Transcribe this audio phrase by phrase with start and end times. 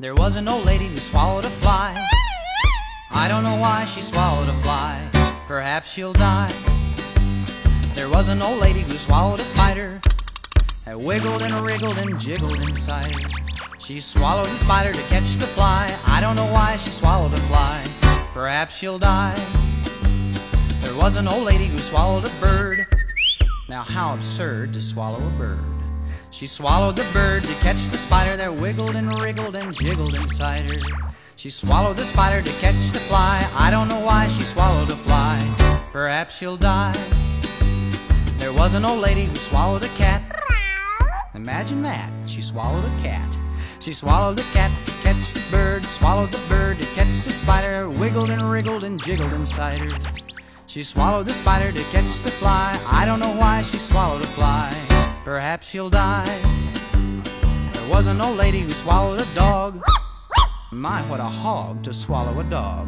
[0.00, 1.92] There was an old lady who swallowed a fly.
[3.10, 5.10] I don't know why she swallowed a fly.
[5.48, 6.52] Perhaps she'll die.
[7.94, 10.00] There was an old lady who swallowed a spider.
[10.84, 13.12] That wiggled and wriggled and jiggled inside.
[13.80, 15.92] She swallowed the spider to catch the fly.
[16.06, 17.82] I don't know why she swallowed a fly.
[18.32, 19.34] Perhaps she'll die.
[20.78, 22.86] There was an old lady who swallowed a bird.
[23.68, 25.77] Now, how absurd to swallow a bird.
[26.30, 30.68] She swallowed the bird to catch the spider that wiggled and wriggled and jiggled inside
[30.68, 30.76] her.
[31.36, 33.48] She swallowed the spider to catch the fly.
[33.56, 35.38] I don't know why she swallowed a fly.
[35.90, 36.92] Perhaps she'll die.
[38.36, 40.22] There was an old lady who swallowed a cat.
[41.34, 42.12] Imagine that.
[42.26, 43.38] She swallowed a cat.
[43.80, 47.88] She swallowed the cat to catch the bird, swallowed the bird to catch the spider,
[47.88, 49.98] wiggled and wriggled and jiggled inside her.
[50.66, 52.78] She swallowed the spider to catch the fly.
[52.86, 54.37] I don't know why she swallowed a fly.
[55.48, 56.38] Perhaps she'll die.
[57.72, 59.80] There was an old lady who swallowed a dog.
[60.72, 62.86] My, what a hog to swallow a dog.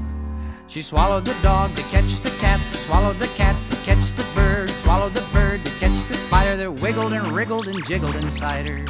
[0.67, 4.69] She swallowed the dog to catch the cat, swallowed the cat to catch the bird,
[4.69, 8.84] swallowed the bird to catch the spider that wiggled and wriggled and jiggled inside her.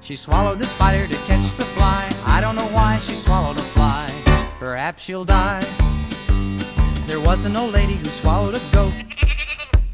[0.00, 2.10] She swallowed the spider to catch the fly.
[2.24, 4.10] I don't know why she swallowed a fly.
[4.58, 5.60] Perhaps she'll die.
[7.04, 8.94] There was an old lady who swallowed a goat.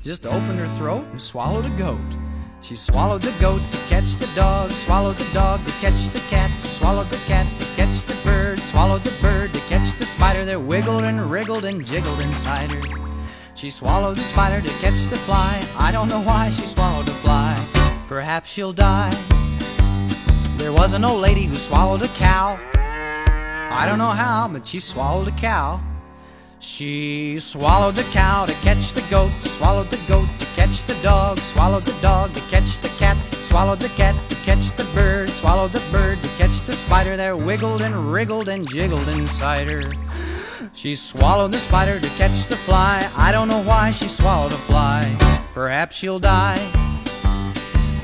[0.05, 2.26] Just opened her throat and swallowed a goat.
[2.67, 6.51] She swallowed the goat to catch the dog, swallowed the dog to catch the cat,
[6.63, 10.61] swallowed the cat to catch the bird, swallowed the bird to catch the spider that
[10.61, 12.83] wiggled and wriggled and jiggled inside her.
[13.55, 15.63] She swallowed the spider to catch the fly.
[15.77, 17.55] I don't know why she swallowed a fly.
[18.09, 19.15] Perhaps she'll die.
[20.57, 22.59] There was an old lady who swallowed a cow.
[22.75, 25.81] I don't know how, but she swallowed a cow.
[26.59, 31.39] She swallowed the cow to catch the goat, swallowed the goat to catch the dog,
[31.39, 32.41] swallowed the dog to
[33.67, 37.37] swallowed the cat to catch the bird, swallowed the bird to catch the spider that
[37.37, 39.91] wiggled and wriggled and jiggled inside her.
[40.73, 43.11] She swallowed the spider to catch the fly.
[43.17, 45.03] I don't know why she swallowed a fly.
[45.53, 46.63] Perhaps she'll die.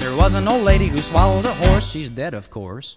[0.01, 1.89] There was an old lady who swallowed a horse.
[1.89, 2.97] She's dead, of course.